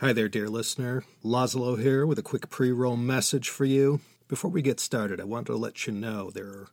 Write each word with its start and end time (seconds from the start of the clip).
Hi 0.00 0.14
there, 0.14 0.30
dear 0.30 0.48
listener. 0.48 1.04
Laszlo 1.22 1.78
here 1.78 2.06
with 2.06 2.18
a 2.18 2.22
quick 2.22 2.48
pre 2.48 2.72
roll 2.72 2.96
message 2.96 3.50
for 3.50 3.66
you. 3.66 4.00
Before 4.28 4.50
we 4.50 4.62
get 4.62 4.80
started, 4.80 5.20
I 5.20 5.24
want 5.24 5.46
to 5.48 5.56
let 5.56 5.86
you 5.86 5.92
know 5.92 6.30
there 6.30 6.46
are 6.46 6.68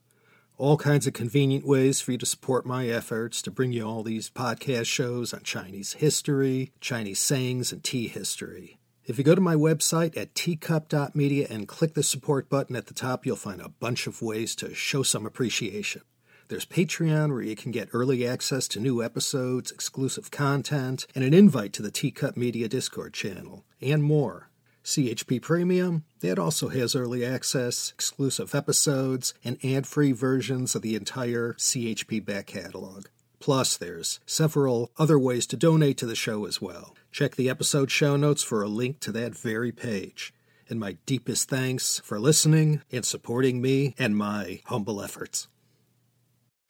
all 0.58 0.78
kinds 0.78 1.08
of 1.08 1.11
convenient 1.11 1.67
ways 1.67 2.00
for 2.00 2.13
you 2.13 2.17
to 2.19 2.25
support 2.25 2.66
my 2.66 2.87
efforts 2.87 3.42
to 3.42 3.51
bring 3.51 3.74
you 3.74 3.83
all 3.83 4.01
these 4.01 4.29
podcast 4.29 4.85
shows 4.85 5.33
on 5.33 5.43
Chinese 5.43 5.95
history, 5.95 6.71
Chinese 6.79 7.19
sayings, 7.19 7.74
and 7.74 7.83
tea 7.83 8.07
history. 8.07 8.79
If 9.04 9.18
you 9.18 9.26
go 9.26 9.36
to 9.36 9.41
my 9.41 9.55
website 9.55 10.16
at 10.16 10.34
teacup.media 10.34 11.48
and 11.50 11.68
click 11.68 11.96
the 11.96 12.04
support 12.04 12.50
button 12.50 12.78
at 12.78 12.86
the 12.86 12.94
top, 12.94 13.25
you'll 13.25 13.36
find 13.36 13.59
a 13.59 13.68
bunch 13.68 14.07
of 14.07 14.21
ways 14.21 14.55
to 14.55 14.73
show 14.73 15.04
some 15.04 15.25
appreciation. 15.25 16.02
There's 16.50 16.66
Patreon, 16.66 17.32
where 17.32 17.41
you 17.41 17.57
can 17.57 17.73
get 17.73 17.89
early 17.91 18.25
access 18.25 18.70
to 18.70 18.79
new 18.79 19.04
episodes, 19.04 19.70
exclusive 19.70 20.32
content, 20.32 21.05
and 21.14 21.25
an 21.25 21.34
invite 21.34 21.73
to 21.73 21.82
the 21.82 21.91
Teacup 21.91 22.38
Media 22.38 22.70
Discord 22.70 23.14
channel, 23.14 23.66
and 23.82 24.02
more. 24.02 24.50
CHP 24.86 25.41
Premium, 25.41 26.05
that 26.21 26.39
also 26.39 26.69
has 26.69 26.96
early 26.96 27.25
access, 27.25 27.91
exclusive 27.91 28.55
episodes, 28.55 29.33
and 29.43 29.57
ad 29.65 29.86
free 29.86 30.14
versions 30.14 30.74
of 30.74 30.82
the 30.82 30.96
entire 30.96 31.52
CHP 31.55 32.23
back 32.23 32.45
catalog. 32.45 33.07
Plus, 33.41 33.75
there's 33.75 34.21
several 34.25 34.91
other 34.97 35.19
ways 35.19 35.47
to 35.47 35.57
donate 35.57 35.97
to 35.97 36.05
the 36.05 36.16
show 36.16 36.45
as 36.45 36.61
well. 36.61 36.95
Check 37.11 37.35
the 37.35 37.49
episode 37.49 37.91
show 37.91 38.16
notes 38.16 38.41
for 38.41 38.63
a 38.63 38.69
link 38.69 39.02
to 39.02 39.11
that 39.11 39.35
very 39.35 39.73
page. 39.73 40.33
And 40.69 40.79
my 40.79 40.93
deepest 41.05 41.49
thanks 41.49 41.99
for 41.99 42.21
listening 42.21 42.83
and 42.89 43.03
supporting 43.03 43.61
me 43.61 43.95
and 43.99 44.16
my 44.16 44.61
humble 44.67 45.02
efforts. 45.02 45.49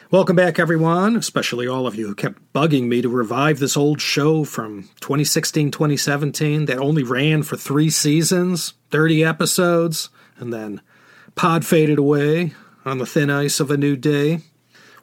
Welcome 0.09 0.37
back, 0.37 0.57
everyone, 0.57 1.17
especially 1.17 1.67
all 1.67 1.85
of 1.85 1.95
you 1.95 2.07
who 2.07 2.15
kept 2.15 2.53
bugging 2.53 2.87
me 2.87 3.01
to 3.01 3.09
revive 3.09 3.59
this 3.59 3.75
old 3.75 3.99
show 3.99 4.45
from 4.45 4.83
2016 5.01 5.69
2017 5.69 6.63
that 6.63 6.77
only 6.77 7.03
ran 7.03 7.43
for 7.43 7.57
three 7.57 7.89
seasons, 7.89 8.73
30 8.89 9.25
episodes, 9.25 10.07
and 10.37 10.53
then 10.53 10.79
pod 11.35 11.65
faded 11.65 11.99
away 11.99 12.53
on 12.85 12.99
the 12.99 13.05
thin 13.05 13.29
ice 13.29 13.59
of 13.59 13.69
a 13.69 13.75
new 13.75 13.97
day. 13.97 14.39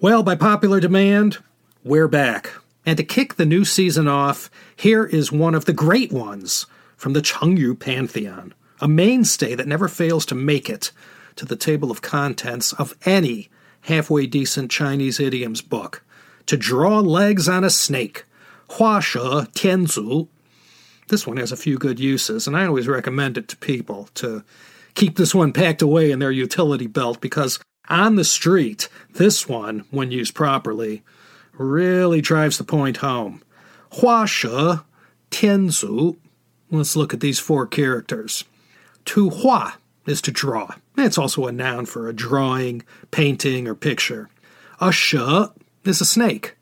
Well, 0.00 0.22
by 0.22 0.36
popular 0.36 0.80
demand, 0.80 1.36
we're 1.84 2.08
back. 2.08 2.52
And 2.86 2.96
to 2.96 3.04
kick 3.04 3.34
the 3.34 3.44
new 3.44 3.66
season 3.66 4.08
off, 4.08 4.50
here 4.74 5.04
is 5.04 5.30
one 5.30 5.54
of 5.54 5.66
the 5.66 5.74
great 5.74 6.12
ones 6.12 6.64
from 6.96 7.12
the 7.12 7.20
Chengyu 7.20 7.78
Pantheon, 7.78 8.54
a 8.80 8.88
mainstay 8.88 9.54
that 9.54 9.68
never 9.68 9.86
fails 9.86 10.24
to 10.24 10.34
make 10.34 10.70
it 10.70 10.92
to 11.36 11.44
the 11.44 11.56
table 11.56 11.90
of 11.90 12.00
contents 12.00 12.72
of 12.72 12.94
any 13.04 13.50
halfway 13.84 14.26
decent 14.26 14.70
Chinese 14.70 15.20
idioms 15.20 15.62
book. 15.62 16.02
To 16.46 16.56
draw 16.56 17.00
legs 17.00 17.48
on 17.48 17.64
a 17.64 17.70
snake. 17.70 18.24
Hua 18.72 19.00
She 19.00 19.18
Tianzu. 19.18 20.28
This 21.08 21.26
one 21.26 21.36
has 21.36 21.52
a 21.52 21.56
few 21.56 21.78
good 21.78 22.00
uses, 22.00 22.46
and 22.46 22.56
I 22.56 22.66
always 22.66 22.88
recommend 22.88 23.36
it 23.36 23.48
to 23.48 23.56
people 23.56 24.08
to 24.14 24.42
keep 24.94 25.16
this 25.16 25.34
one 25.34 25.52
packed 25.52 25.82
away 25.82 26.10
in 26.10 26.18
their 26.18 26.30
utility 26.30 26.86
belt 26.86 27.20
because 27.20 27.58
on 27.88 28.16
the 28.16 28.24
street, 28.24 28.88
this 29.14 29.48
one, 29.48 29.84
when 29.90 30.10
used 30.10 30.34
properly, 30.34 31.02
really 31.52 32.20
drives 32.20 32.58
the 32.58 32.64
point 32.64 32.98
home. 32.98 33.42
Hua 33.92 34.26
She 34.26 34.48
Tianzu. 35.30 36.16
Let's 36.70 36.96
look 36.96 37.12
at 37.12 37.20
these 37.20 37.38
four 37.38 37.66
characters. 37.66 38.44
To 39.06 39.28
hua 39.30 39.74
is 40.06 40.20
to 40.22 40.30
draw. 40.30 40.74
It's 40.96 41.18
also 41.18 41.46
a 41.46 41.52
noun 41.52 41.86
for 41.86 42.08
a 42.08 42.12
drawing, 42.12 42.82
painting, 43.10 43.66
or 43.66 43.74
picture. 43.74 44.28
A 44.80 44.92
is 45.84 46.00
a 46.00 46.04
snake. 46.04 46.56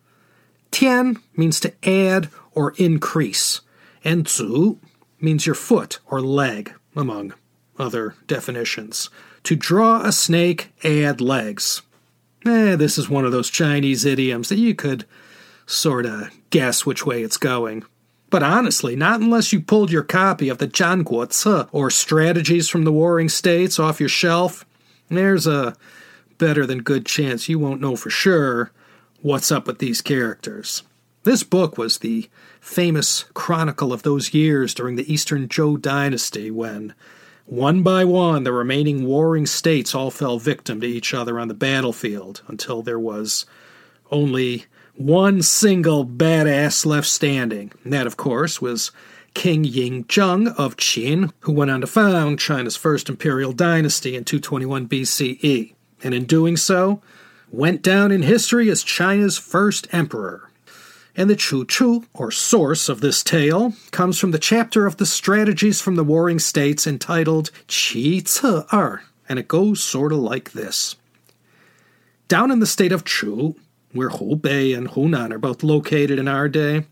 Tian 0.71 1.19
means 1.37 1.61
to 1.61 1.73
add 1.89 2.29
or 2.53 2.75
increase. 2.77 3.61
And 4.05 4.29
zu 4.29 4.79
means 5.21 5.47
your 5.47 5.55
foot 5.55 5.99
or 6.07 6.21
leg, 6.21 6.73
among 6.97 7.34
other 7.79 8.15
definitions. 8.27 9.11
To 9.45 9.56
draw 9.56 10.03
a 10.03 10.12
snake, 10.12 10.71
add 10.84 11.21
legs. 11.21 11.83
Eh, 12.45 12.77
this 12.77 12.99
is 12.99 13.09
one 13.09 13.25
of 13.25 13.33
those 13.33 13.50
Chinese 13.50 14.05
idioms 14.05 14.49
that 14.49 14.59
you 14.59 14.75
could 14.75 15.05
sort 15.66 16.06
of 16.06 16.31
guess 16.50 16.84
which 16.84 17.06
way 17.06 17.22
it's 17.22 17.37
going. 17.37 17.84
But 18.32 18.43
honestly, 18.43 18.97
not 18.97 19.20
unless 19.20 19.53
you 19.53 19.60
pulled 19.60 19.93
your 19.93 20.03
copy 20.03 20.48
of 20.48 20.56
the 20.56 20.66
Zhanguo 20.66 21.31
Ce 21.31 21.69
or 21.70 21.91
Strategies 21.91 22.66
from 22.66 22.84
the 22.84 22.91
Warring 22.91 23.28
States 23.28 23.78
off 23.78 24.00
your 24.00 24.09
shelf, 24.09 24.65
there's 25.10 25.47
a 25.47 25.76
better 26.38 26.65
than 26.65 26.81
good 26.82 27.04
chance 27.04 27.50
you 27.50 27.59
won't 27.59 27.82
know 27.82 27.94
for 27.94 28.09
sure 28.09 28.72
what's 29.21 29.53
up 29.53 29.66
with 29.66 29.81
these 29.81 30.00
characters. 30.00 30.82
This 31.25 31.42
book 31.42 31.76
was 31.76 31.98
the 31.98 32.31
famous 32.59 33.26
chronicle 33.34 33.92
of 33.92 34.03
those 34.03 34.32
years 34.32 34.72
during 34.72 34.97
the 34.97 35.12
Eastern 35.12 35.47
Zhou 35.47 35.78
dynasty 35.78 36.50
when, 36.50 36.94
one 37.44 37.82
by 37.82 38.03
one, 38.06 38.44
the 38.44 38.53
remaining 38.53 39.04
warring 39.04 39.44
states 39.44 39.94
all 39.94 40.10
fell 40.10 40.38
victim 40.38 40.81
to 40.81 40.87
each 40.87 41.12
other 41.12 41.38
on 41.38 41.48
the 41.48 41.54
battlefield 41.54 42.41
until 42.48 42.81
there 42.81 42.98
was 42.98 43.44
only 44.10 44.65
one 44.94 45.42
single 45.42 46.06
badass 46.06 46.84
left 46.86 47.08
standing. 47.08 47.72
And 47.84 47.92
that, 47.92 48.06
of 48.06 48.16
course, 48.16 48.60
was 48.60 48.91
King 49.34 49.64
Ying 49.64 50.04
Zheng 50.04 50.54
of 50.58 50.76
Qin, 50.76 51.32
who 51.41 51.53
went 51.53 51.70
on 51.70 51.80
to 51.80 51.86
found 51.86 52.38
China's 52.38 52.76
first 52.76 53.08
imperial 53.08 53.53
dynasty 53.53 54.14
in 54.14 54.25
221 54.25 54.88
BCE, 54.88 55.75
and 56.03 56.14
in 56.14 56.25
doing 56.25 56.56
so, 56.56 57.00
went 57.50 57.82
down 57.82 58.12
in 58.12 58.22
history 58.22 58.70
as 58.70 58.82
China's 58.82 59.38
first 59.38 59.86
emperor. 59.92 60.50
And 61.14 61.28
the 61.28 61.36
Chu 61.36 61.66
Chu, 61.66 62.06
or 62.14 62.30
source 62.30 62.88
of 62.88 63.03
this 63.03 63.22
tale, 63.22 63.74
comes 63.91 64.19
from 64.19 64.30
the 64.30 64.38
chapter 64.38 64.86
of 64.86 64.97
the 64.97 65.04
strategies 65.04 65.80
from 65.80 65.97
the 65.97 66.04
warring 66.04 66.38
states 66.38 66.86
entitled 66.86 67.50
Qi 67.69 68.26
Ce 68.26 68.44
Er, 68.72 69.03
and 69.28 69.38
it 69.38 69.48
goes 69.48 69.82
sort 69.82 70.12
of 70.12 70.19
like 70.19 70.53
this. 70.53 70.97
Down 72.28 72.50
in 72.50 72.60
the 72.60 72.66
state 72.66 72.92
of 72.92 73.04
Chu, 73.04 73.56
where 73.92 74.10
Hubei 74.10 74.76
and 74.76 74.88
Hunan 74.88 75.32
are 75.32 75.38
both 75.38 75.62
located 75.62 76.19
in 76.19 76.28
our 76.28 76.48
day, 76.48 76.86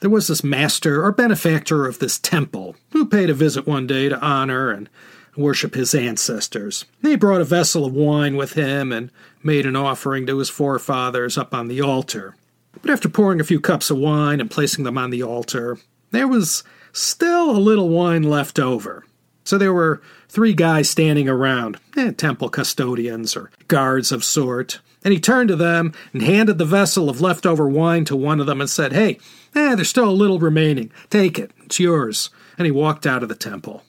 there 0.00 0.10
was 0.10 0.28
this 0.28 0.44
master 0.44 1.04
or 1.04 1.12
benefactor 1.12 1.86
of 1.86 1.98
this 1.98 2.18
temple 2.18 2.76
who 2.90 3.06
paid 3.06 3.30
a 3.30 3.34
visit 3.34 3.66
one 3.66 3.86
day 3.86 4.08
to 4.08 4.20
honor 4.20 4.70
and 4.70 4.88
worship 5.36 5.74
his 5.74 5.94
ancestors. 5.94 6.84
He 7.02 7.16
brought 7.16 7.40
a 7.40 7.44
vessel 7.44 7.84
of 7.84 7.92
wine 7.92 8.36
with 8.36 8.54
him 8.54 8.92
and 8.92 9.10
made 9.42 9.66
an 9.66 9.76
offering 9.76 10.26
to 10.26 10.38
his 10.38 10.48
forefathers 10.48 11.38
up 11.38 11.54
on 11.54 11.68
the 11.68 11.80
altar. 11.80 12.34
But 12.82 12.90
after 12.90 13.08
pouring 13.08 13.40
a 13.40 13.44
few 13.44 13.60
cups 13.60 13.90
of 13.90 13.98
wine 13.98 14.40
and 14.40 14.50
placing 14.50 14.84
them 14.84 14.98
on 14.98 15.10
the 15.10 15.22
altar, 15.22 15.78
there 16.10 16.28
was 16.28 16.62
still 16.92 17.50
a 17.50 17.58
little 17.58 17.88
wine 17.88 18.22
left 18.22 18.58
over. 18.58 19.04
So 19.46 19.56
there 19.56 19.72
were 19.72 20.02
three 20.28 20.54
guys 20.54 20.90
standing 20.90 21.28
around, 21.28 21.78
eh, 21.96 22.10
temple 22.10 22.48
custodians 22.48 23.36
or 23.36 23.52
guards 23.68 24.10
of 24.10 24.24
sort, 24.24 24.80
and 25.04 25.14
he 25.14 25.20
turned 25.20 25.50
to 25.50 25.56
them 25.56 25.92
and 26.12 26.20
handed 26.20 26.58
the 26.58 26.64
vessel 26.64 27.08
of 27.08 27.20
leftover 27.20 27.68
wine 27.68 28.04
to 28.06 28.16
one 28.16 28.40
of 28.40 28.46
them 28.46 28.60
and 28.60 28.68
said, 28.68 28.92
Hey, 28.92 29.20
eh, 29.54 29.76
there's 29.76 29.88
still 29.88 30.08
a 30.08 30.10
little 30.10 30.40
remaining. 30.40 30.90
Take 31.10 31.38
it. 31.38 31.52
It's 31.64 31.78
yours. 31.78 32.30
And 32.58 32.66
he 32.66 32.72
walked 32.72 33.06
out 33.06 33.22
of 33.22 33.28
the 33.28 33.36
temple. 33.36 33.84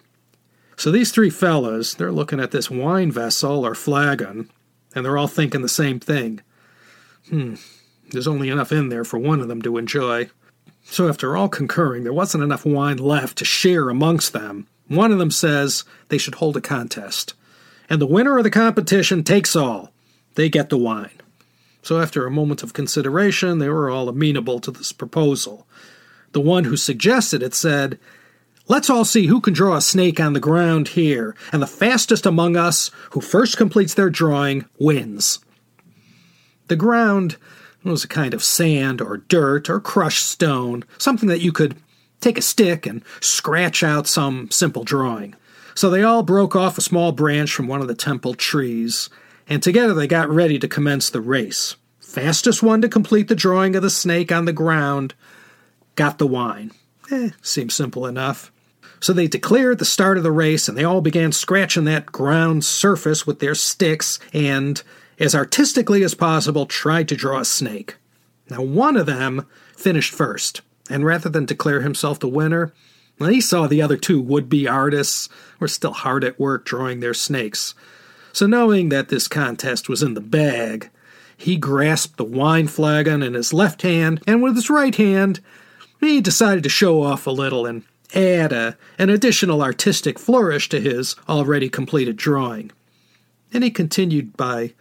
So 0.76 0.92
these 0.92 1.12
three 1.12 1.32
fellas, 1.32 1.96
they're 1.96 2.12
looking 2.12 2.40
at 2.40 2.52
this 2.52 2.70
wine 2.70 3.12
vessel 3.12 3.66
or 3.66 3.74
flagon, 3.74 4.52
and 4.94 5.04
they're 5.04 5.18
all 5.18 5.28
thinking 5.28 5.64
the 5.64 5.70
same 5.70 6.00
thing. 6.00 6.40
Hmm, 7.30 7.56
there's 8.12 8.28
only 8.28 8.50
enough 8.50 8.72
in 8.72 8.90
there 8.90 9.04
for 9.04 9.18
one 9.18 9.40
of 9.40 9.48
them 9.48 9.64
to 9.64 9.78
enjoy. 9.78 10.30
So 10.84 11.10
after 11.10 11.36
all 11.36 11.50
concurring, 11.50 12.04
there 12.04 12.14
wasn't 12.14 12.44
enough 12.44 12.64
wine 12.64 12.98
left 12.98 13.40
to 13.40 13.46
share 13.46 13.90
amongst 13.90 14.34
them. 14.34 14.68
One 14.88 15.12
of 15.12 15.20
them 15.20 15.32
says 15.32 15.84
they 16.10 16.18
should 16.18 16.36
hold 16.36 16.58
a 16.58 16.62
contest. 16.62 17.34
And 17.90 18.02
the 18.02 18.08
winner 18.08 18.38
of 18.38 18.44
the 18.44 18.50
competition 18.50 19.24
takes 19.24 19.56
all 19.56 19.92
they 20.36 20.50
get 20.50 20.70
the 20.70 20.78
wine. 20.78 21.10
So, 21.82 22.00
after 22.00 22.26
a 22.26 22.32
moment 22.32 22.62
of 22.62 22.74
consideration, 22.74 23.60
they 23.60 23.70
were 23.70 23.90
all 23.90 24.10
amenable 24.10 24.60
to 24.60 24.72
this 24.72 24.92
proposal. 24.92 25.66
The 26.34 26.42
one 26.42 26.66
who 26.66 26.78
suggested 26.78 27.42
it 27.42 27.56
said, 27.56 27.98
Let's 28.68 28.90
all 28.90 29.06
see 29.06 29.28
who 29.28 29.40
can 29.40 29.54
draw 29.54 29.78
a 29.78 29.82
snake 29.82 30.20
on 30.20 30.34
the 30.34 30.42
ground 30.42 30.90
here, 30.90 31.36
and 31.54 31.62
the 31.62 31.68
fastest 31.68 32.26
among 32.26 32.58
us 32.58 32.92
who 33.12 33.22
first 33.22 33.56
completes 33.58 33.94
their 33.94 34.10
drawing 34.10 34.66
wins. 34.78 35.40
The 36.68 36.76
ground 36.76 37.38
was 37.84 38.04
a 38.04 38.10
kind 38.10 38.34
of 38.34 38.44
sand 38.44 39.02
or 39.02 39.18
dirt 39.18 39.70
or 39.70 39.80
crushed 39.80 40.26
stone, 40.26 40.84
something 40.98 41.30
that 41.30 41.42
you 41.42 41.54
could 41.54 41.78
take 42.22 42.38
a 42.38 42.42
stick 42.42 42.86
and 42.86 43.04
scratch 43.22 43.84
out 43.84 44.08
some 44.08 44.50
simple 44.52 44.84
drawing. 44.84 45.36
So 45.76 45.90
they 45.90 46.04
all 46.04 46.24
broke 46.24 46.56
off 46.56 46.78
a 46.78 46.82
small 46.82 47.12
branch 47.12 47.54
from 47.54 47.68
one 47.68 47.82
of 47.82 47.88
the 47.88 47.96
temple 47.96 48.34
trees 48.34 49.10
and 49.50 49.64
together 49.64 49.94
they 49.94 50.08
got 50.08 50.30
ready 50.30 50.60
to 50.60 50.68
commence 50.68 51.10
the 51.10 51.22
race. 51.22 51.76
Fastest 52.00 52.62
one 52.64 52.82
to 52.82 52.90
complete 52.90 53.28
the 53.28 53.36
drawing 53.36 53.76
of 53.76 53.82
the 53.82 53.90
snake 53.90 54.32
on 54.32 54.46
the 54.46 54.54
ground 54.54 55.14
got 55.96 56.18
the 56.18 56.28
wine. 56.28 56.72
Eh, 57.12 57.30
seems 57.42 57.74
simple 57.74 58.06
enough. 58.06 58.52
So 59.00 59.14
they 59.14 59.28
declared 59.28 59.78
the 59.78 59.86
start 59.86 60.18
of 60.18 60.24
the 60.24 60.32
race, 60.32 60.68
and 60.68 60.78
they 60.78 60.84
all 60.84 61.02
began 61.02 61.32
scratching 61.32 61.84
that 61.84 62.08
ground 62.08 62.66
surface 62.66 63.28
with 63.28 63.40
their 63.40 63.56
sticks 63.56 64.20
and, 64.34 64.82
as 65.20 65.36
artistically 65.36 66.04
as 66.04 66.16
possible, 66.16 66.66
tried 66.66 67.08
to 67.10 67.16
draw 67.16 67.40
a 67.40 67.46
snake. 67.46 67.96
Now, 68.50 68.62
one 68.62 68.98
of 68.98 69.06
them 69.06 69.46
finished 69.76 70.14
first, 70.14 70.62
and 70.90 71.06
rather 71.06 71.30
than 71.30 71.46
declare 71.46 71.82
himself 71.82 72.20
the 72.20 72.28
winner, 72.28 72.74
he 73.20 73.42
saw 73.42 73.68
the 73.68 73.82
other 73.82 73.98
two 73.98 74.22
would 74.22 74.48
be 74.48 74.68
artists 74.68 75.28
were 75.60 75.68
still 75.68 75.94
hard 75.94 76.24
at 76.24 76.40
work 76.40 76.66
drawing 76.66 77.00
their 77.00 77.14
snakes. 77.14 77.74
So, 78.32 78.46
knowing 78.46 78.90
that 78.90 79.10
this 79.10 79.28
contest 79.28 79.90
was 79.90 80.04
in 80.04 80.14
the 80.14 80.22
bag, 80.22 80.90
he 81.36 81.58
grasped 81.58 82.18
the 82.18 82.24
wine 82.24 82.68
flagon 82.68 83.24
in 83.24 83.34
his 83.34 83.54
left 83.54 83.82
hand, 83.82 84.22
and 84.28 84.42
with 84.42 84.56
his 84.56 84.70
right 84.70 84.94
hand, 84.94 85.40
he 86.00 86.22
decided 86.22 86.64
to 86.64 86.70
show 86.70 87.02
off 87.02 87.26
a 87.26 87.32
little 87.32 87.66
and 87.66 87.84
add 88.14 88.54
a, 88.54 88.78
an 88.98 89.10
additional 89.10 89.62
artistic 89.62 90.20
flourish 90.20 90.70
to 90.70 90.80
his 90.80 91.16
already 91.28 91.70
completed 91.70 92.16
drawing. 92.16 92.72
And 93.54 93.64
he 93.64 93.72
continued 93.72 94.38
by 94.38 94.74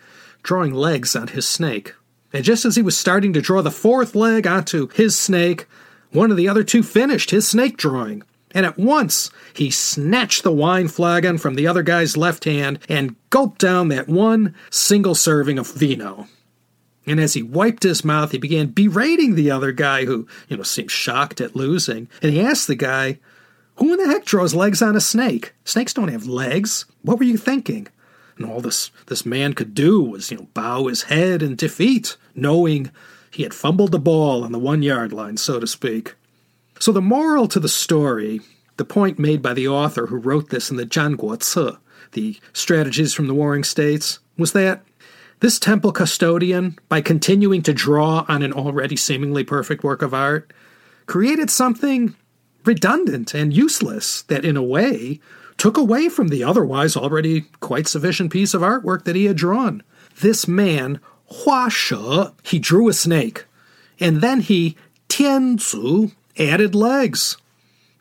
drawing 0.43 0.75
legs 0.75 1.17
on 1.17 1.29
his 1.29 1.47
snake. 1.47 1.95
And 2.33 2.45
just 2.45 2.65
as 2.65 2.77
he 2.77 2.83
was 2.83 2.97
starting 2.97 3.33
to 3.33 3.41
draw 3.41 3.63
the 3.63 3.71
fourth 3.71 4.15
leg 4.15 4.47
onto 4.47 4.89
his 4.89 5.19
snake, 5.19 5.67
one 6.17 6.31
of 6.31 6.37
the 6.37 6.49
other 6.49 6.65
two 6.65 6.83
finished 6.83 7.31
his 7.31 7.47
snake 7.47 7.77
drawing, 7.77 8.23
and 8.53 8.65
at 8.65 8.79
once 8.79 9.31
he 9.53 9.71
snatched 9.71 10.43
the 10.43 10.53
wine 10.53 10.89
flagon 10.89 11.37
from 11.37 11.55
the 11.55 11.67
other 11.67 11.83
guy's 11.83 12.17
left 12.17 12.45
hand 12.45 12.79
and 12.89 13.15
gulped 13.29 13.61
down 13.61 13.89
that 13.89 14.09
one 14.09 14.55
single 14.71 15.15
serving 15.15 15.59
of 15.59 15.71
vino. 15.71 16.27
And 17.07 17.21
as 17.21 17.35
he 17.35 17.43
wiped 17.43 17.83
his 17.83 18.05
mouth, 18.05 18.33
he 18.33 18.39
began 18.39 18.69
berating 18.69 19.35
the 19.35 19.51
other 19.51 19.73
guy 19.73 20.07
who, 20.07 20.27
you 20.49 20.57
know, 20.57 20.63
seemed 20.63 20.91
shocked 20.91 21.41
at 21.41 21.55
losing. 21.55 22.09
And 22.21 22.33
he 22.33 22.41
asked 22.41 22.67
the 22.67 22.75
guy, 22.75 23.21
Who 23.77 23.93
in 23.93 23.99
the 23.99 24.09
heck 24.09 24.25
draws 24.25 24.55
legs 24.55 24.83
on 24.83 24.97
a 24.97 25.01
snake? 25.01 25.53
Snakes 25.65 25.95
don't 25.95 26.09
have 26.09 26.27
legs. 26.27 26.87
What 27.03 27.19
were 27.19 27.25
you 27.25 27.37
thinking? 27.37 27.87
And 28.37 28.45
all 28.45 28.61
this 28.61 28.91
this 29.07 29.25
man 29.25 29.53
could 29.53 29.73
do 29.73 30.03
was, 30.03 30.31
you 30.31 30.39
know, 30.39 30.49
bow 30.53 30.87
his 30.87 31.05
head 31.05 31.43
in 31.43 31.57
defeat, 31.57 32.17
knowing 32.35 32.91
he 33.37 33.43
had 33.43 33.53
fumbled 33.53 33.93
the 33.93 33.99
ball 33.99 34.43
on 34.43 34.53
the 34.53 34.59
one 34.59 34.83
yard 34.83 35.13
line, 35.13 35.37
so 35.37 35.61
to 35.61 35.67
speak. 35.67 36.15
So, 36.81 36.91
the 36.91 37.03
moral 37.03 37.47
to 37.49 37.61
the 37.61 37.69
story, 37.69 38.41
the 38.79 38.85
point 38.85 39.19
made 39.19 39.43
by 39.43 39.53
the 39.53 39.69
author 39.69 40.07
who 40.07 40.17
wrote 40.17 40.49
this 40.49 40.71
in 40.71 40.79
the 40.79 40.87
Zhanguo 40.87 41.43
Ce, 41.43 41.77
the 42.13 42.41
Strategies 42.55 43.13
from 43.13 43.27
the 43.27 43.35
Warring 43.35 43.63
States, 43.63 44.21
was 44.39 44.53
that 44.53 44.87
this 45.41 45.59
temple 45.59 45.93
custodian, 45.93 46.79
by 46.89 47.03
continuing 47.03 47.61
to 47.65 47.75
draw 47.75 48.25
on 48.27 48.43
an 48.43 48.55
already 48.55 48.97
seemingly 48.97 49.45
perfect 49.45 49.85
work 49.85 50.01
of 50.01 50.15
art, 50.15 50.51
created 51.05 51.51
something 51.51 52.17
redundant 52.65 53.35
and 53.35 53.53
useless 53.53 54.23
that, 54.23 54.47
in 54.47 54.57
a 54.57 54.63
way, 54.63 55.21
took 55.59 55.77
away 55.77 56.09
from 56.09 56.29
the 56.29 56.43
otherwise 56.43 56.97
already 56.97 57.43
quite 57.61 57.87
sufficient 57.87 58.33
piece 58.33 58.55
of 58.55 58.63
artwork 58.63 59.05
that 59.05 59.15
he 59.15 59.27
had 59.27 59.37
drawn. 59.37 59.83
This 60.23 60.49
man, 60.49 61.01
Hua 61.29 61.69
She, 61.69 61.97
he 62.45 62.59
drew 62.59 62.89
a 62.89 62.93
snake, 62.93 63.45
and 63.99 64.21
then 64.21 64.41
he, 64.41 64.77
Tianzu, 65.09 66.13
added 66.39 66.75
legs. 66.75 67.37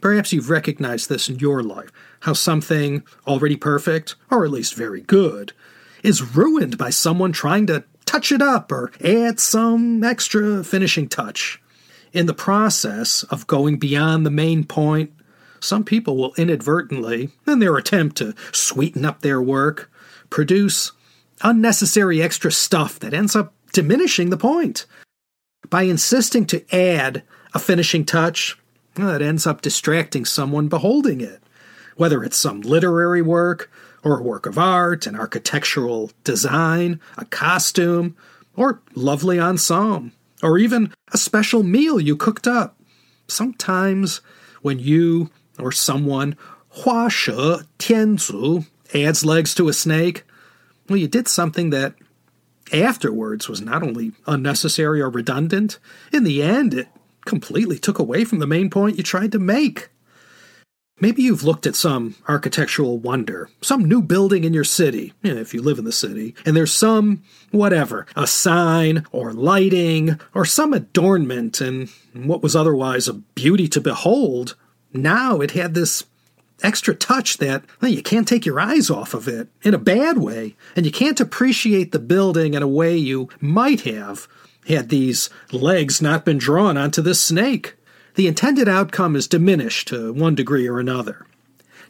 Perhaps 0.01 0.33
you've 0.33 0.50
recognized 0.50 1.10
this 1.10 1.30
in 1.30 1.39
your 1.39 1.63
life 1.63 1.92
how 2.22 2.33
something 2.33 3.04
already 3.27 3.56
perfect, 3.56 4.16
or 4.31 4.45
at 4.45 4.51
least 4.51 4.75
very 4.75 5.01
good, 5.01 5.54
is 6.04 6.36
ruined 6.36 6.77
by 6.77 6.89
someone 6.89 7.31
trying 7.31 7.68
to 7.68 7.83
touch 8.06 8.31
it 8.31 8.42
up 8.42 8.72
or 8.72 8.92
add 9.04 9.39
some 9.39 10.04
extra 10.04 10.63
finishing 10.63 11.07
touch. 11.07 11.62
In 12.13 12.25
the 12.25 12.33
process 12.33 13.24
of 13.24 13.48
going 13.48 13.77
beyond 13.77 14.25
the 14.25 14.31
main 14.31 14.63
point, 14.63 15.12
some 15.60 15.83
people 15.83 16.18
will 16.18 16.33
inadvertently, 16.36 17.30
in 17.48 17.60
their 17.60 17.75
attempt 17.75 18.18
to 18.18 18.33
sweeten 18.51 19.06
up 19.06 19.22
their 19.22 19.42
work, 19.42 19.92
produce 20.30 20.92
unnecessary 21.41 22.21
extra 22.21 22.51
stuff 22.51 22.99
that 22.99 23.13
ends 23.13 23.35
up 23.35 23.53
diminishing 23.73 24.29
the 24.29 24.37
point. 24.37 24.85
By 25.69 25.83
insisting 25.83 26.45
to 26.47 26.75
add 26.75 27.23
a 27.53 27.59
finishing 27.59 28.05
touch, 28.05 28.57
well, 28.97 29.09
it 29.09 29.21
ends 29.21 29.45
up 29.45 29.61
distracting 29.61 30.25
someone 30.25 30.67
beholding 30.67 31.21
it, 31.21 31.41
whether 31.97 32.23
it's 32.23 32.37
some 32.37 32.61
literary 32.61 33.21
work, 33.21 33.71
or 34.03 34.19
a 34.19 34.23
work 34.23 34.45
of 34.45 34.57
art, 34.57 35.07
an 35.07 35.15
architectural 35.15 36.11
design, 36.23 36.99
a 37.17 37.25
costume, 37.25 38.15
or 38.55 38.81
lovely 38.93 39.39
ensemble, 39.39 40.11
or 40.43 40.57
even 40.57 40.93
a 41.11 41.17
special 41.17 41.63
meal 41.63 41.99
you 41.99 42.15
cooked 42.15 42.47
up. 42.47 42.79
Sometimes 43.27 44.21
when 44.61 44.79
you 44.79 45.31
or 45.57 45.71
someone 45.71 46.38
hua 46.69 47.09
she 47.09 47.31
tianzu 47.31 48.67
adds 48.93 49.25
legs 49.25 49.55
to 49.55 49.67
a 49.67 49.73
snake, 49.73 50.23
well, 50.87 50.97
you 50.97 51.07
did 51.07 51.27
something 51.27 51.69
that 51.71 51.95
afterwards 52.73 53.47
was 53.47 53.61
not 53.61 53.83
only 53.83 54.11
unnecessary 54.27 55.01
or 55.01 55.09
redundant, 55.09 55.79
in 56.11 56.23
the 56.23 56.41
end, 56.41 56.73
it 56.73 56.87
completely 57.25 57.77
took 57.79 57.99
away 57.99 58.23
from 58.23 58.39
the 58.39 58.47
main 58.47 58.69
point 58.69 58.97
you 58.97 59.03
tried 59.03 59.31
to 59.31 59.39
make. 59.39 59.89
Maybe 61.01 61.23
you've 61.23 61.43
looked 61.43 61.67
at 61.67 61.75
some 61.75 62.15
architectural 62.25 62.97
wonder, 62.99 63.49
some 63.61 63.83
new 63.83 64.01
building 64.01 64.45
in 64.45 64.53
your 64.53 64.63
city, 64.63 65.13
if 65.23 65.53
you 65.53 65.61
live 65.61 65.77
in 65.77 65.83
the 65.83 65.91
city, 65.91 66.35
and 66.45 66.55
there's 66.55 66.73
some, 66.73 67.21
whatever, 67.51 68.05
a 68.15 68.25
sign 68.25 69.05
or 69.11 69.33
lighting 69.33 70.17
or 70.33 70.45
some 70.45 70.71
adornment, 70.71 71.59
and 71.59 71.89
what 72.13 72.41
was 72.41 72.55
otherwise 72.55 73.09
a 73.09 73.13
beauty 73.13 73.67
to 73.67 73.81
behold, 73.81 74.55
now 74.93 75.41
it 75.41 75.51
had 75.51 75.73
this 75.73 76.05
extra 76.63 76.95
touch 76.95 77.37
that 77.37 77.63
well, 77.81 77.91
you 77.91 78.01
can't 78.01 78.27
take 78.27 78.45
your 78.45 78.59
eyes 78.59 78.89
off 78.89 79.13
of 79.13 79.27
it 79.27 79.49
in 79.63 79.73
a 79.73 79.79
bad 79.79 80.17
way, 80.17 80.55
and 80.75 80.85
you 80.85 80.91
can't 80.91 81.19
appreciate 81.19 81.91
the 81.91 81.99
building 81.99 82.53
in 82.53 82.63
a 82.63 82.67
way 82.67 82.95
you 82.95 83.29
might 83.39 83.81
have 83.81 84.27
had 84.67 84.89
these 84.89 85.29
legs 85.51 86.01
not 86.01 86.25
been 86.25 86.37
drawn 86.37 86.77
onto 86.77 87.01
this 87.01 87.21
snake 87.21 87.75
the 88.15 88.27
intended 88.27 88.67
outcome 88.67 89.15
is 89.15 89.27
diminished 89.27 89.89
to 89.89 90.13
one 90.13 90.35
degree 90.35 90.67
or 90.67 90.79
another. 90.79 91.25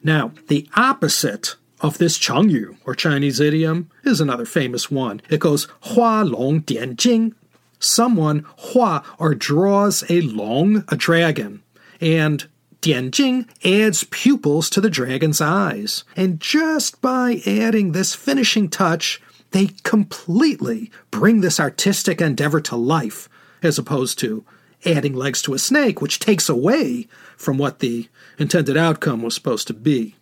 Now, 0.04 0.32
the 0.48 0.68
opposite 0.76 1.56
of 1.82 1.98
this 1.98 2.18
Chengyu, 2.18 2.78
or 2.86 2.96
Chinese 2.96 3.40
idiom, 3.40 3.90
is 4.04 4.20
another 4.20 4.46
famous 4.46 4.90
one. 4.90 5.22
It 5.30 5.40
goes 5.40 5.68
Hua 5.82 6.24
Long 6.24 6.60
Dian 6.62 6.96
Jing. 6.96 7.36
Someone 7.80 8.46
hua 8.58 9.04
or 9.20 9.36
draws 9.36 10.04
a 10.10 10.22
long, 10.22 10.84
a 10.88 10.96
dragon, 10.96 11.62
and 12.02 12.48
Dian 12.86 13.10
Jing 13.10 13.50
adds 13.64 14.04
pupils 14.04 14.70
to 14.70 14.80
the 14.80 14.92
dragon's 14.92 15.42
eyes. 15.42 16.04
And 16.16 16.40
just 16.40 17.02
by 17.02 17.42
adding 17.48 17.94
this 17.94 18.14
finishing 18.14 18.70
touch, 18.70 19.20
they 19.50 19.72
completely 19.82 20.92
bring 21.10 21.42
this 21.42 21.60
artistic 21.60 22.22
endeavor 22.22 22.62
to 22.62 22.76
life, 22.76 23.28
as 23.64 23.80
opposed 23.80 24.20
to 24.20 24.46
adding 24.86 25.16
legs 25.16 25.42
to 25.42 25.56
a 25.56 25.58
snake, 25.58 26.00
which 26.00 26.20
takes 26.20 26.48
away 26.48 27.08
from 27.36 27.58
what 27.58 27.80
the 27.80 28.08
intended 28.38 28.78
outcome 28.78 29.24
was 29.24 29.34
supposed 29.34 29.66
to 29.66 29.74
be. 29.74 30.14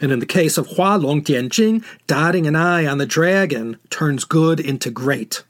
And 0.00 0.12
in 0.12 0.20
the 0.20 0.24
case 0.24 0.56
of 0.56 0.68
Hua 0.68 0.94
Long 0.94 1.24
Tianjing, 1.24 1.84
dotting 2.06 2.46
an 2.46 2.54
eye 2.54 2.86
on 2.86 2.98
the 2.98 3.04
dragon 3.04 3.80
turns 3.90 4.22
good 4.22 4.60
into 4.60 4.92
great. 4.92 5.42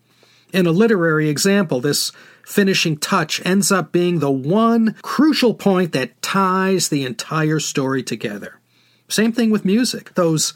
In 0.55 0.67
a 0.67 0.73
literary 0.73 1.29
example, 1.29 1.83
this 1.83 2.13
finishing 2.45 2.97
touch 2.97 3.45
ends 3.45 3.71
up 3.73 3.93
being 3.93 4.19
the 4.19 4.31
one 4.31 4.95
crucial 5.03 5.55
point 5.55 5.93
that 5.93 6.21
ties 6.23 6.89
the 6.89 7.05
entire 7.05 7.61
story 7.61 8.03
together. 8.03 8.61
Same 9.09 9.33
thing 9.33 9.51
with 9.51 9.65
music, 9.65 10.15
those 10.15 10.55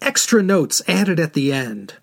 extra 0.00 0.42
notes 0.42 0.82
added 0.88 1.20
at 1.20 1.34
the 1.34 1.52
end. 1.52 1.94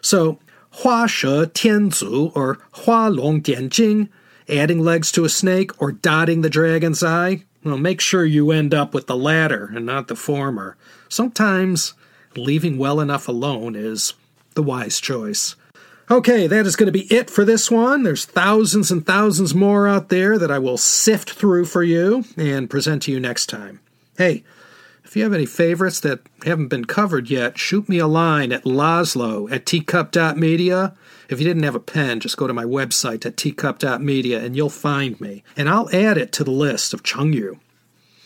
So, 0.00 0.38
Hua 0.82 1.06
She 1.06 1.26
Tianzu 1.26 2.32
or 2.34 2.58
Hua 2.84 3.08
Long 3.08 3.42
Dianjing 3.42 4.08
adding 4.48 4.80
legs 4.80 5.12
to 5.12 5.24
a 5.24 5.28
snake 5.28 5.80
or 5.80 5.92
dotting 5.92 6.40
the 6.40 6.50
dragon's 6.50 7.02
eye? 7.02 7.44
Well, 7.64 7.78
make 7.78 8.00
sure 8.00 8.24
you 8.24 8.50
end 8.50 8.74
up 8.74 8.94
with 8.94 9.06
the 9.06 9.16
latter 9.16 9.70
and 9.74 9.84
not 9.86 10.08
the 10.08 10.16
former. 10.16 10.76
Sometimes 11.08 11.94
leaving 12.36 12.78
well 12.78 13.00
enough 13.00 13.28
alone 13.28 13.76
is 13.76 14.14
the 14.54 14.62
wise 14.62 15.00
choice. 15.00 15.56
Okay, 16.10 16.48
that 16.48 16.66
is 16.66 16.74
going 16.74 16.88
to 16.88 16.92
be 16.92 17.06
it 17.14 17.30
for 17.30 17.44
this 17.44 17.70
one. 17.70 18.02
There's 18.02 18.24
thousands 18.24 18.90
and 18.90 19.06
thousands 19.06 19.54
more 19.54 19.86
out 19.86 20.08
there 20.08 20.38
that 20.38 20.50
I 20.50 20.58
will 20.58 20.76
sift 20.76 21.30
through 21.30 21.66
for 21.66 21.84
you 21.84 22.24
and 22.36 22.68
present 22.68 23.04
to 23.04 23.12
you 23.12 23.20
next 23.20 23.46
time. 23.46 23.78
Hey, 24.18 24.42
if 25.04 25.14
you 25.14 25.22
have 25.22 25.32
any 25.32 25.46
favorites 25.46 26.00
that 26.00 26.18
haven't 26.44 26.66
been 26.66 26.84
covered 26.84 27.30
yet, 27.30 27.58
shoot 27.58 27.88
me 27.88 27.98
a 27.98 28.08
line 28.08 28.50
at 28.50 28.64
Laszlo 28.64 29.50
at 29.52 29.66
teacup.media. 29.66 30.96
If 31.28 31.38
you 31.38 31.46
didn't 31.46 31.62
have 31.62 31.76
a 31.76 31.80
pen, 31.80 32.18
just 32.18 32.36
go 32.36 32.48
to 32.48 32.52
my 32.52 32.64
website 32.64 33.24
at 33.24 33.36
teacup.media 33.36 34.42
and 34.44 34.56
you'll 34.56 34.68
find 34.68 35.20
me, 35.20 35.44
and 35.56 35.68
I'll 35.68 35.94
add 35.94 36.18
it 36.18 36.32
to 36.32 36.42
the 36.42 36.50
list 36.50 36.92
of 36.92 37.04
Chengyu. 37.04 37.60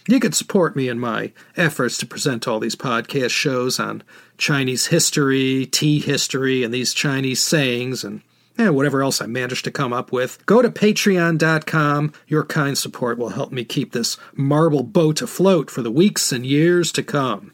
You 0.06 0.20
could 0.20 0.34
support 0.34 0.76
me 0.76 0.90
in 0.90 0.98
my 0.98 1.32
efforts 1.56 1.96
to 1.98 2.06
present 2.06 2.46
all 2.46 2.60
these 2.60 2.76
podcast 2.76 3.30
shows 3.30 3.80
on 3.80 4.02
Chinese 4.36 4.86
history, 4.86 5.64
tea 5.64 5.98
history, 5.98 6.62
and 6.62 6.74
these 6.74 6.92
Chinese 6.92 7.40
sayings, 7.40 8.04
and 8.04 8.20
whatever 8.58 9.02
else 9.02 9.22
I 9.22 9.26
manage 9.26 9.62
to 9.62 9.70
come 9.70 9.94
up 9.94 10.12
with. 10.12 10.44
Go 10.44 10.60
to 10.60 10.68
patreon.com. 10.68 12.12
Your 12.28 12.44
kind 12.44 12.76
support 12.76 13.16
will 13.16 13.30
help 13.30 13.50
me 13.50 13.64
keep 13.64 13.92
this 13.92 14.18
marble 14.34 14.82
boat 14.82 15.22
afloat 15.22 15.70
for 15.70 15.80
the 15.80 15.90
weeks 15.90 16.32
and 16.32 16.44
years 16.44 16.92
to 16.92 17.02
come. 17.02 17.53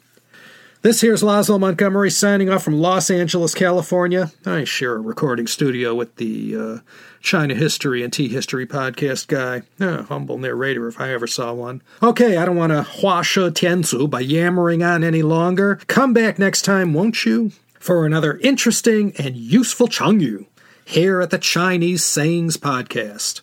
This 0.83 1.03
here's 1.03 1.23
Laszlo 1.23 1.61
Montgomery 1.61 2.11
signing 2.11 2.49
off 2.49 2.63
from 2.63 2.81
Los 2.81 3.11
Angeles, 3.11 3.55
California. 3.55 4.33
I 4.47 4.65
share 4.65 4.95
a 4.95 5.01
recording 5.01 5.47
studio 5.47 5.95
with 5.95 6.17
the 6.17 6.57
uh, 6.57 6.79
China 7.21 7.55
History 7.55 8.03
and 8.03 8.11
Tea 8.11 8.29
History 8.29 8.67
podcast 8.67 9.27
guy. 9.29 9.61
Uh, 9.79 10.05
humble 10.05 10.39
narrator 10.39 10.89
if 10.89 10.99
I 10.99 11.13
ever 11.13 11.27
saw 11.27 11.53
one. 11.53 11.83
Okay, 12.03 12.39
I 12.39 12.47
don't 12.47 12.57
want 12.57 12.73
to 12.73 12.83
hua 12.83 13.23
she 13.23 13.41
tianzu 13.41 14.09
by 14.09 14.21
yammering 14.21 14.83
on 14.83 15.05
any 15.05 15.21
longer. 15.21 15.79
Come 15.87 16.15
back 16.15 16.39
next 16.39 16.63
time, 16.63 16.95
won't 16.95 17.27
you? 17.27 17.53
For 17.75 18.07
another 18.07 18.39
interesting 18.39 19.13
and 19.19 19.37
useful 19.37 19.87
Chengyu 19.87 20.47
here 20.83 21.21
at 21.21 21.29
the 21.29 21.37
Chinese 21.37 22.03
Sayings 22.03 22.57
Podcast. 22.57 23.43